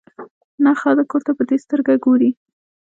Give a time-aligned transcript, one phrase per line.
[0.63, 2.29] نه خلک ورته په دې سترګه ګوري.